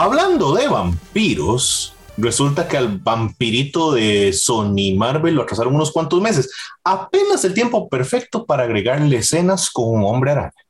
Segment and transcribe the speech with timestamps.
[0.00, 6.54] Hablando de vampiros, resulta que al vampirito de Sony Marvel lo atrasaron unos cuantos meses.
[6.84, 10.67] Apenas el tiempo perfecto para agregarle escenas con un hombre araña.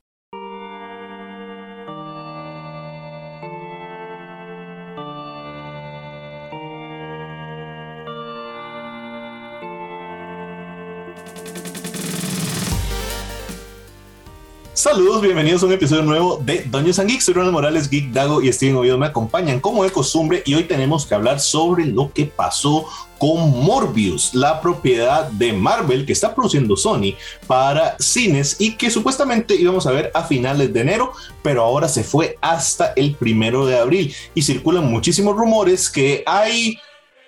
[14.79, 17.25] Saludos, bienvenidos a un episodio nuevo de Dungeons and Geeks.
[17.25, 20.63] Soy Ronald Morales, Geek Dago y Steven Oviedo me acompañan como de costumbre y hoy
[20.63, 22.87] tenemos que hablar sobre lo que pasó
[23.17, 27.15] con Morbius, la propiedad de Marvel que está produciendo Sony
[27.45, 31.11] para cines y que supuestamente íbamos a ver a finales de enero,
[31.43, 36.79] pero ahora se fue hasta el primero de abril y circulan muchísimos rumores que hay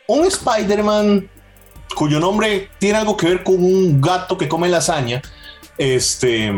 [0.08, 1.30] un Spider-Man
[1.98, 5.22] cuyo nombre tiene algo que ver con un gato que come lasaña.
[5.78, 6.54] Este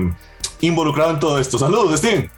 [0.64, 1.58] involucrado en todo esto.
[1.58, 2.30] Saludos, Steven.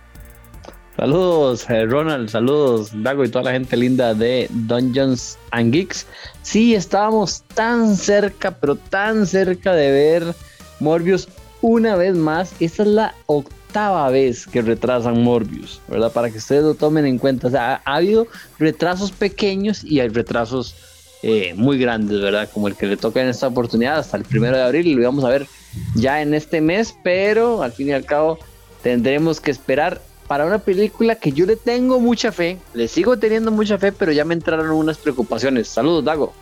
[0.98, 6.08] Saludos, eh, Ronald, saludos, Dago y toda la gente linda de Dungeons and Geeks.
[6.42, 10.36] Sí, estábamos tan cerca, pero tan cerca de ver
[10.80, 11.28] Morbius
[11.62, 12.54] una vez más.
[12.62, 16.14] Esta es la octava vez que retrasan Morbius, ¿verdad?
[16.14, 17.48] Para que ustedes lo tomen en cuenta.
[17.48, 20.76] O sea, ha, habido retrasos pequeños y hay retrasos
[21.24, 22.50] eh, muy grandes, ¿verdad?
[22.54, 25.24] Como el que le toca en esta oportunidad hasta el primero de abril lo vamos
[25.24, 25.48] a ver
[25.96, 28.40] ya en este mes, pero al fin y al cabo
[28.84, 33.52] tendremos que esperar para una película que yo le tengo mucha fe, le sigo teniendo
[33.52, 35.68] mucha fe, pero ya me entraron unas preocupaciones.
[35.68, 36.34] Saludos, Dago.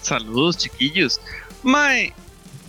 [0.00, 1.20] Saludos, chiquillos.
[1.62, 2.12] Mae,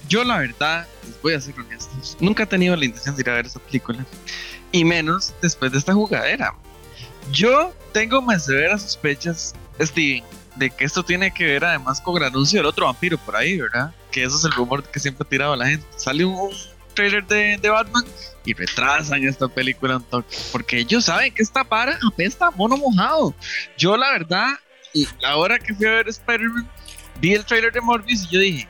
[0.07, 3.29] yo la verdad, les voy a ser honestos, nunca he tenido la intención de ir
[3.29, 4.05] a ver esa película,
[4.71, 6.53] y menos después de esta jugadera.
[7.31, 10.23] Yo tengo más severas sospechas, Steven,
[10.59, 13.57] de que esto tiene que ver además con el anuncio del otro vampiro por ahí,
[13.57, 13.93] ¿verdad?
[14.11, 15.87] Que eso es el rumor que siempre ha tirado la gente.
[15.95, 16.51] Sale un,
[16.93, 18.03] trailer de, de, Batman
[18.43, 20.37] y retrasan esta película un toque.
[20.51, 23.33] Porque ellos saben que esta para apesta mono mojado.
[23.77, 24.49] Yo, la verdad,
[25.21, 26.69] la hora que fui a ver Spider-Man,
[27.21, 28.67] vi el trailer de Morbius y yo dije,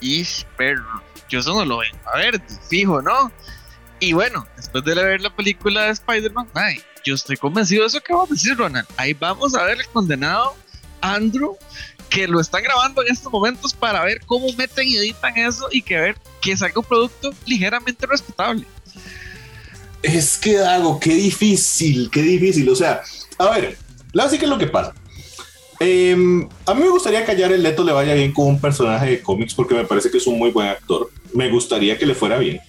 [0.00, 1.02] ¡Ish, perro!
[1.28, 3.30] Yo eso no lo vengo a ver, fijo, ¿no?
[4.00, 6.48] Y bueno, después de ver la película de Spider-Man,
[7.04, 8.88] yo estoy convencido de eso que vamos a decir, Ronald.
[8.96, 10.56] Ahí vamos a ver el condenado
[11.00, 11.56] Andrew
[12.08, 15.80] que lo están grabando en estos momentos para ver cómo meten y editan eso y
[15.80, 18.64] que ver que salga un producto ligeramente respetable.
[20.02, 22.68] Es que hago, qué difícil, qué difícil.
[22.68, 23.02] O sea,
[23.38, 23.78] a ver,
[24.12, 24.94] la verdad que es lo que pasa.
[25.78, 29.22] Em, a mí me gustaría que Jared Leto le vaya bien con un personaje de
[29.22, 31.10] cómics porque me parece que es un muy buen actor.
[31.32, 32.60] Me gustaría que le fuera bien.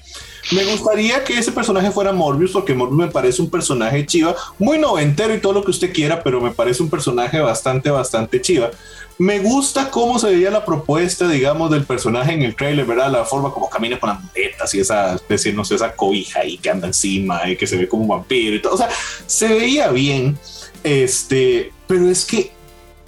[0.51, 4.79] Me gustaría que ese personaje fuera Morbius, porque Morbius me parece un personaje chiva, muy
[4.79, 8.71] noventero y todo lo que usted quiera, pero me parece un personaje bastante, bastante chiva.
[9.17, 13.11] Me gusta cómo se veía la propuesta, digamos, del personaje en el trailer, ¿verdad?
[13.11, 16.57] La forma como camina con las muletas y esa especie, no sé, esa cobija ahí
[16.57, 18.73] que anda encima y que se ve como un vampiro y todo.
[18.73, 18.89] O sea,
[19.27, 20.37] se veía bien,
[20.83, 22.51] este, pero es que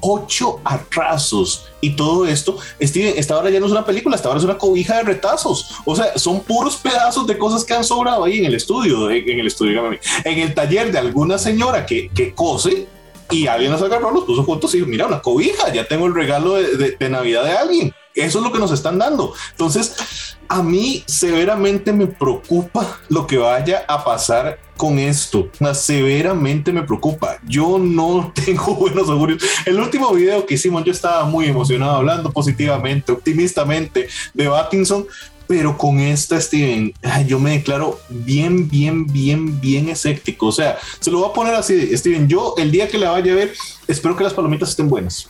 [0.04, 4.38] ocho atrasos y todo esto, Steven, esta hora ya no es una película, esta hora
[4.38, 5.72] es una cobija de retazos.
[5.86, 9.40] O sea, son puros pedazos de cosas que han sobrado ahí en el estudio, en,
[9.40, 12.88] el estudio, en el taller de alguna señora que, que cose
[13.32, 16.14] y alguien nos agarró, los puso juntos y dijo, mira, una cobija, ya tengo el
[16.14, 17.94] regalo de, de Navidad de alguien.
[18.16, 19.34] Eso es lo que nos están dando.
[19.52, 25.50] Entonces, a mí severamente me preocupa lo que vaya a pasar con esto.
[25.74, 27.38] Severamente me preocupa.
[27.48, 29.44] Yo no tengo buenos augurios.
[29.66, 35.08] El último video que hicimos, yo estaba muy emocionado hablando positivamente, optimistamente de Battinson,
[35.48, 36.94] pero con esta Steven,
[37.28, 40.48] yo me declaro bien, bien, bien, bien escéptico.
[40.48, 42.28] O sea, se lo voy a poner así, Steven.
[42.28, 43.54] Yo el día que la vaya a ver,
[43.88, 45.30] espero que las palomitas estén buenas.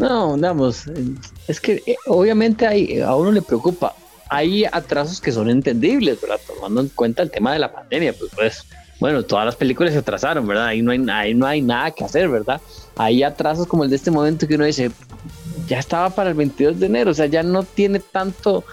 [0.00, 0.84] No, vamos,
[1.46, 3.94] es que eh, obviamente hay, a uno le preocupa.
[4.30, 6.40] Hay atrasos que son entendibles, ¿verdad?
[6.46, 8.64] Tomando en cuenta el tema de la pandemia, pues, pues
[8.98, 10.68] bueno, todas las películas se atrasaron, ¿verdad?
[10.68, 12.62] Ahí no hay, ahí no hay nada que hacer, ¿verdad?
[12.96, 14.90] Hay atrasos como el de este momento que uno dice,
[15.68, 18.64] ya estaba para el 22 de enero, o sea, ya no tiene tanto,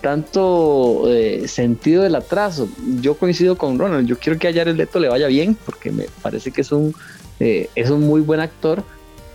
[0.00, 2.66] tanto eh, sentido el atraso.
[3.02, 6.06] Yo coincido con Ronald, yo quiero que a Jared Leto le vaya bien, porque me
[6.22, 6.94] parece que es un,
[7.40, 8.82] eh, es un muy buen actor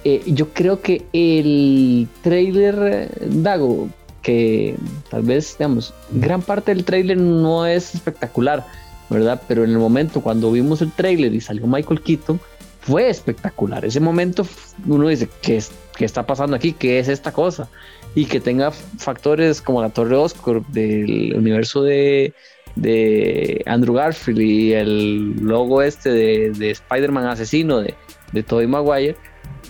[0.10, 3.90] eh, yo creo que el trailer Dago,
[4.22, 4.78] que
[5.10, 8.66] tal vez, digamos, gran parte del trailer no es espectacular,
[9.10, 9.42] ¿verdad?
[9.50, 12.40] Pero en el momento cuando vimos el trailer y salió Michael Keaton,
[12.80, 13.84] fue espectacular.
[13.84, 14.48] Ese momento
[14.86, 15.62] uno dice, ¿qué,
[15.98, 16.72] qué está pasando aquí?
[16.72, 17.68] ¿Qué es esta cosa?
[18.16, 22.34] Y que tenga factores como la Torre Oscar del universo de,
[22.78, 27.94] de Andrew Garfield y el logo este de, de Spider-Man asesino de,
[28.32, 29.18] de Tobey Maguire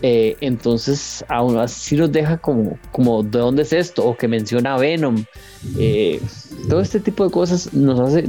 [0.01, 4.05] eh, entonces, aún así nos deja como, como, ¿de dónde es esto?
[4.05, 5.23] O que menciona Venom.
[5.77, 6.21] Eh,
[6.69, 8.25] todo este tipo de cosas nos hace,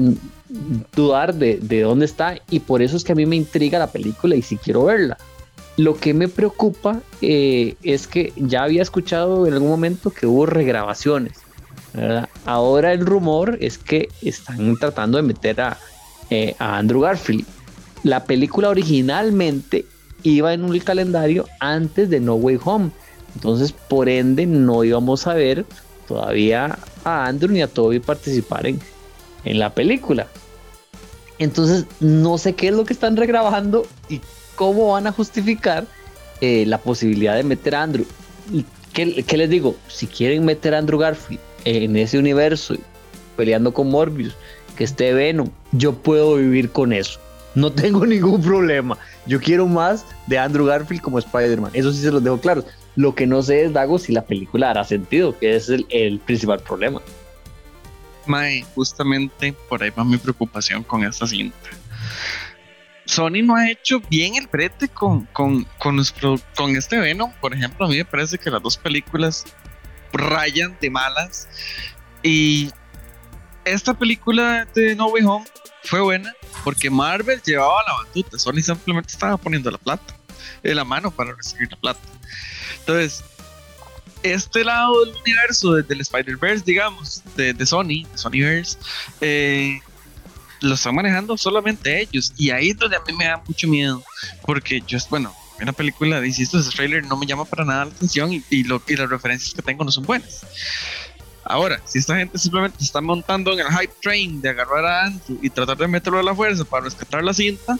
[0.94, 3.90] dudar de, de dónde está y por eso es que a mí me intriga la
[3.90, 5.18] película y si quiero verla.
[5.76, 10.46] Lo que me preocupa eh, es que ya había escuchado en algún momento que hubo
[10.46, 11.38] regrabaciones.
[11.94, 12.28] ¿verdad?
[12.44, 15.78] Ahora el rumor es que están tratando de meter a,
[16.30, 17.46] eh, a Andrew Garfield.
[18.02, 19.84] La película originalmente
[20.22, 22.90] iba en un calendario antes de No Way Home.
[23.34, 25.64] Entonces, por ende, no íbamos a ver
[26.06, 28.80] todavía a Andrew ni a Toby participar en,
[29.44, 30.26] en la película.
[31.38, 34.20] Entonces, no sé qué es lo que están regrabando y
[34.56, 35.86] cómo van a justificar
[36.40, 38.06] eh, la posibilidad de meter a Andrew.
[38.92, 39.76] ¿Qué, ¿Qué, les digo?
[39.86, 42.74] Si quieren meter a Andrew Garfield en ese universo,
[43.36, 44.34] peleando con Morbius,
[44.76, 47.20] que esté Venom, yo puedo vivir con eso.
[47.58, 48.96] No tengo ningún problema.
[49.26, 51.72] Yo quiero más de Andrew Garfield como Spider-Man.
[51.74, 52.64] Eso sí se los dejo claro.
[52.94, 56.60] Lo que no sé es, Dago, si la película hará sentido, que es el, principal
[56.60, 57.00] problema.
[58.26, 61.56] Mae, justamente por ahí va mi preocupación con esta cinta.
[63.06, 65.98] Sony no ha hecho bien el brete con, con, con
[66.76, 67.32] este Venom.
[67.40, 69.46] Por ejemplo, a mí me parece que las dos películas
[70.12, 71.48] rayan de malas.
[72.22, 72.70] Y
[73.64, 75.46] esta película de No Way Home
[75.88, 78.38] fue buena porque Marvel llevaba la batuta.
[78.38, 80.14] Sony simplemente estaba poniendo la plata
[80.62, 82.00] en la mano para recibir la plata.
[82.80, 83.24] Entonces,
[84.22, 88.78] este lado del universo de, del Spider-Verse, digamos, de, de, Sony, de Sonyverse,
[89.20, 89.80] eh,
[90.60, 92.32] lo están manejando solamente ellos.
[92.36, 94.02] Y ahí es donde a mí me da mucho miedo.
[94.44, 97.90] Porque yo, bueno, en la película, insisto, ese trailer no me llama para nada la
[97.92, 100.44] atención y, y, lo, y las referencias que tengo no son buenas.
[101.44, 105.04] Ahora, si esta gente simplemente se está montando en el hype train de agarrar a
[105.04, 107.78] Andrew y tratar de meterlo a la fuerza para rescatar la cinta,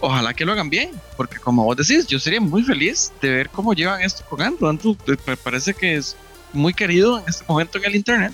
[0.00, 3.50] ojalá que lo hagan bien, porque como vos decís, yo sería muy feliz de ver
[3.50, 4.68] cómo llevan esto con Andrew.
[4.68, 4.96] Andrew
[5.26, 6.16] me parece que es
[6.52, 8.32] muy querido en este momento en el internet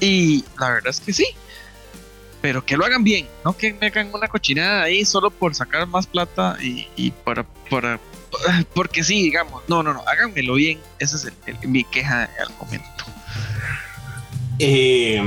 [0.00, 1.26] y la verdad es que sí.
[2.42, 5.86] Pero que lo hagan bien, no que me hagan una cochinada ahí solo por sacar
[5.86, 8.00] más plata y, y para, para,
[8.74, 12.54] porque sí, digamos, no, no, no, háganmelo bien, esa es el, el, mi queja al
[12.58, 13.04] momento.
[14.60, 15.22] Eh,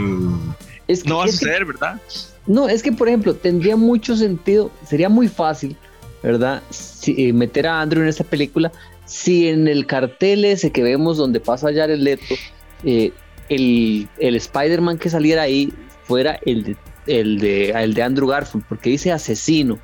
[0.88, 2.00] es que, no va a suceder, que, ¿verdad?
[2.46, 5.76] No, es que por ejemplo, tendría mucho sentido, sería muy fácil,
[6.22, 6.62] ¿verdad?
[6.70, 8.72] Si, eh, meter a Andrew en esta película,
[9.06, 12.36] si en el cartel ese que vemos donde pasa ya el Leto,
[12.84, 13.12] eh,
[13.50, 16.78] el, el Spider-Man que saliera ahí fuera el de,
[17.08, 19.80] el, de, el de Andrew Garfield, porque dice asesino.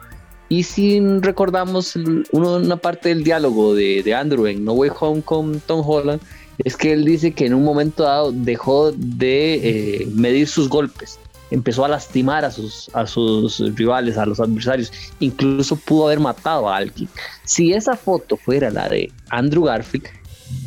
[0.52, 5.22] Y si recordamos uno, una parte del diálogo de, de Andrew en No Way Home
[5.22, 6.22] con Tom Holland,
[6.64, 9.56] es que él dice que en un momento dado dejó de
[10.02, 11.20] eh, medir sus golpes,
[11.52, 16.70] empezó a lastimar a sus, a sus rivales, a los adversarios, incluso pudo haber matado
[16.70, 17.10] a alguien.
[17.46, 20.08] Si esa foto fuera la de Andrew Garfield,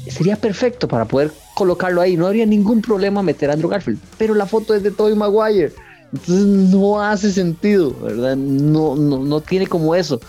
[0.09, 4.35] sería perfecto para poder colocarlo ahí, no habría ningún problema meter a Andrew Garfield, pero
[4.35, 5.73] la foto es de Tobey Maguire.
[6.13, 8.37] Entonces no hace sentido, ¿verdad?
[8.37, 10.21] No, no, no tiene como eso.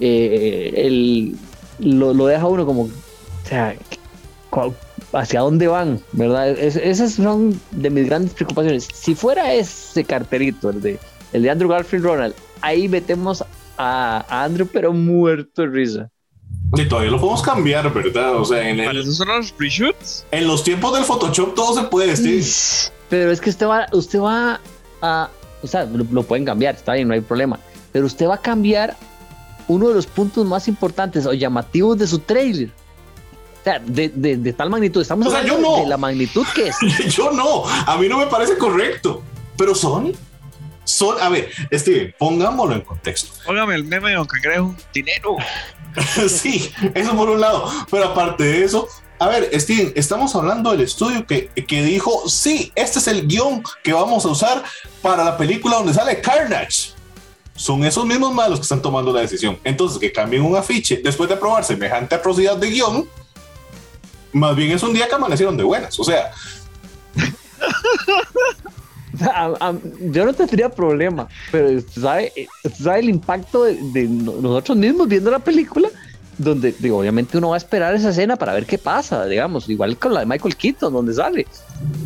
[0.00, 1.32] Eh,
[1.78, 2.90] lo, lo, deja uno como, o
[3.44, 3.76] sea,
[5.12, 6.50] hacia dónde van, ¿verdad?
[6.50, 8.88] Es, esas son de mis grandes preocupaciones.
[8.92, 10.98] Si fuera ese carterito, el de,
[11.32, 13.42] el de Andrew Garfield Ronald, ahí metemos
[13.76, 16.10] a, a Andrew, pero muerto de risa.
[16.76, 18.36] Y todavía lo podemos cambiar, ¿verdad?
[18.36, 20.24] O sea, en, el, ¿Para eso son los reshoots?
[20.30, 22.44] en los tiempos del Photoshop todo se puede vestir.
[23.08, 24.60] Pero es que usted va, usted va
[25.02, 25.30] a,
[25.62, 27.58] o sea, lo, lo, pueden cambiar, está bien, no hay problema.
[27.90, 28.96] Pero usted va a cambiar
[29.66, 32.70] uno de los puntos más importantes o llamativos de su trailer.
[33.60, 35.02] O sea, de, de, de tal magnitud.
[35.02, 35.82] Estamos o sea, hablando yo no.
[35.82, 36.76] de la magnitud que es.
[37.14, 37.64] yo no.
[37.66, 39.22] A mí no me parece correcto.
[39.56, 40.12] Pero Sony.
[40.84, 43.32] Son, a ver, Steven, pongámoslo en contexto.
[43.46, 45.36] Póngame el meme de Don Cangrejo, dinero.
[46.28, 47.70] sí, eso por un lado.
[47.90, 48.88] Pero aparte de eso,
[49.18, 53.62] a ver, Steven, estamos hablando del estudio que, que dijo, sí, este es el guion
[53.84, 54.64] que vamos a usar
[55.02, 56.92] para la película donde sale Carnage.
[57.54, 59.58] Son esos mismos malos que están tomando la decisión.
[59.62, 63.06] Entonces, que cambien un afiche después de aprobar semejante atrocidad de guion,
[64.32, 65.98] más bien es un día que amanecieron de buenas.
[65.98, 66.30] O sea,
[70.12, 72.32] yo no tendría problema, pero ¿sabe,
[72.78, 75.88] sabe el impacto de, nosotros mismos viendo la película,
[76.38, 79.98] donde digo, obviamente uno va a esperar esa escena para ver qué pasa, digamos, igual
[79.98, 81.46] con la de Michael Keaton, donde sale,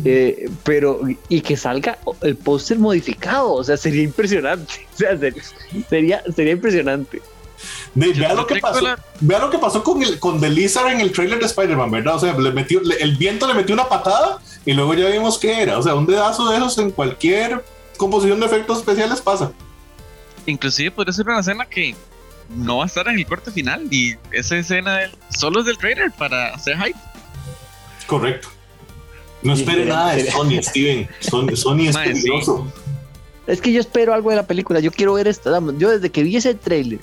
[0.03, 5.43] eh, pero y que salga el póster modificado, o sea, sería impresionante, sea, sería,
[5.89, 7.21] sería, sería impresionante.
[7.95, 8.99] De, vea, lo que pasó, la...
[9.21, 12.15] vea lo que pasó con, el, con The Lizard en el trailer de Spider-Man, ¿verdad?
[12.15, 15.37] O sea, le metió, le, el viento le metió una patada y luego ya vimos
[15.37, 15.79] qué era.
[15.79, 17.63] O sea, un dedazo de esos en cualquier
[17.95, 19.53] composición de efectos especiales pasa.
[20.45, 21.95] Inclusive podría ser una escena que
[22.49, 25.77] no va a estar en el corte final y esa escena del, solo es del
[25.77, 26.99] trailer para hacer hype.
[28.07, 28.49] Correcto.
[29.41, 31.07] No espere nada de Sony, Steven.
[31.21, 32.71] Sony, Sony es peligroso.
[33.47, 35.71] Es que yo espero algo de la película, yo quiero ver esto.
[35.77, 36.99] Yo desde que vi ese trailer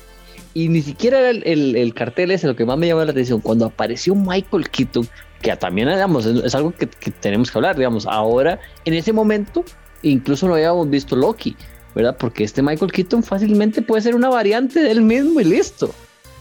[0.55, 3.41] y ni siquiera era el, el, cartel ese lo que más me llamó la atención,
[3.41, 5.09] cuando apareció Michael Keaton,
[5.41, 9.65] que también digamos, es, algo que, tenemos que hablar, digamos, ahora, en ese momento,
[10.03, 11.57] incluso no habíamos visto Loki,
[11.95, 12.17] ¿verdad?
[12.19, 15.93] Porque este Michael Keaton fácilmente puede ser una variante de él mismo y listo,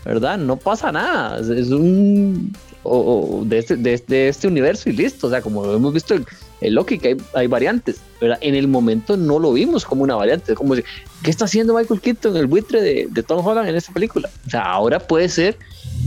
[0.06, 0.38] ¿verdad?
[0.38, 2.54] No pasa nada, es un...
[2.84, 6.26] O, de, este, de, este universo y listo, o sea, como lo hemos visto el
[6.70, 8.38] Loki, que hay, variantes, ¿verdad?
[8.42, 10.84] En el momento no lo vimos como una variante, como si,
[11.24, 14.30] ¿qué está haciendo Michael Keaton, el buitre de, de Tom Holland en esta película?
[14.46, 15.58] O sea, ahora puede ser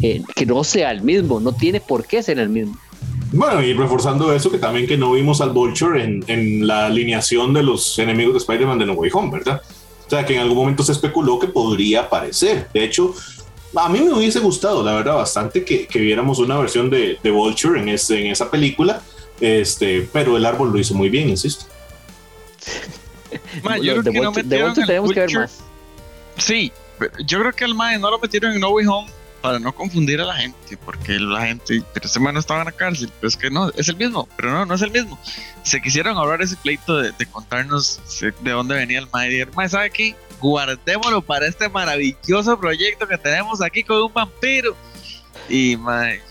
[0.02, 2.78] eh, que no sea el mismo, no tiene por qué ser el mismo.
[3.32, 7.52] Bueno, y reforzando eso, que también que no vimos al Vulture en, en la alineación
[7.52, 9.61] de los enemigos de Spider-Man de No Way Home, ¿verdad?
[10.06, 12.68] O sea, que en algún momento se especuló que podría aparecer.
[12.73, 13.12] De hecho,
[13.75, 17.30] a mí me hubiese gustado, la verdad, bastante que, que viéramos una versión de, de
[17.30, 19.02] Vulture en, ese, en esa película
[19.40, 21.66] este, pero el árbol lo hizo muy bien, insisto.
[23.82, 24.32] yo creo que no
[24.74, 25.60] tenemos que ver más.
[26.38, 26.72] Sí,
[27.26, 29.10] yo creo que el Mae no lo metieron en No Way Home
[29.40, 32.72] para no confundir a la gente, porque la gente, pero ese no estaba en la
[32.72, 35.18] cárcel, pero es que no, es el mismo, pero no, no es el mismo.
[35.62, 38.00] Se quisieron ahorrar ese pleito de, contarnos
[38.40, 40.16] de dónde venía el Mae y el Mae, ¿sabe qué?
[40.40, 44.74] Guardémoslo para este maravilloso proyecto que tenemos aquí con un vampiro.
[45.48, 46.22] Y Mae,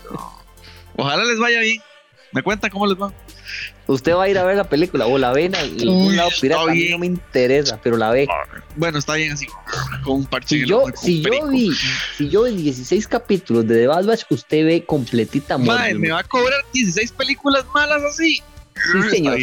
[0.96, 1.82] ojalá les vaya bien.
[2.34, 3.14] ¿Me cuenta cómo les va?
[3.86, 6.64] Usted va a ir a ver la película o la ve en algún lado pirata.
[6.64, 8.28] A mí no me interesa, pero la ve.
[8.76, 9.46] Bueno, está bien así,
[10.04, 10.60] con un parche.
[10.60, 11.72] Si, yo, si, yo vi,
[12.18, 16.20] si yo vi 16 capítulos de The Bad Batch, usted ve completita Madre, me va
[16.20, 18.42] a cobrar 16 películas malas así.
[18.92, 19.38] Sí, señor.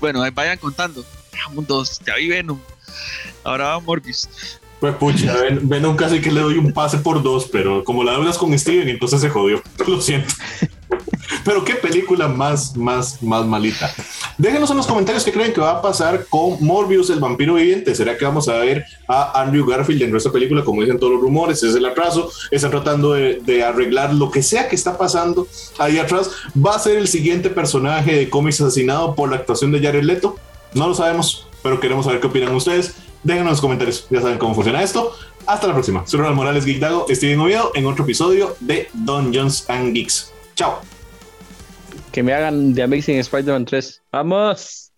[0.00, 1.04] Bueno, vayan contando.
[1.66, 2.58] Dos, ya vi Venom.
[3.44, 4.28] Ahora va Morbius.
[4.80, 8.38] Pues pucha, Venom casi que le doy un pase por dos, pero como la deudas
[8.38, 9.62] con Steven, entonces se jodió.
[9.86, 10.34] Lo siento.
[11.44, 13.92] Pero qué película más, más, más malita.
[14.36, 17.94] Déjenos en los comentarios qué creen que va a pasar con Morbius, el vampiro viviente.
[17.94, 21.22] ¿Será que vamos a ver a Andrew Garfield en nuestra película, como dicen todos los
[21.22, 21.62] rumores?
[21.62, 22.30] Es el atraso.
[22.50, 25.46] Están tratando de, arreglar lo que sea que está pasando
[25.78, 26.30] ahí atrás.
[26.54, 30.36] ¿Va a ser el siguiente personaje de cómics asesinado por la actuación de Jared Leto?
[30.74, 32.94] No lo sabemos, pero queremos saber qué opinan ustedes.
[33.22, 35.12] Déjenos en los comentarios, ya saben cómo funciona esto.
[35.46, 36.06] Hasta la próxima.
[36.06, 40.32] Soy Ronald Morales Geek Dago, estoy en Oviedo en otro episodio de Dungeons and Geeks.
[40.54, 40.80] Chao
[42.10, 44.02] que me hagan The Amazing Spider-Man 3.
[44.12, 44.89] ¡Vamos!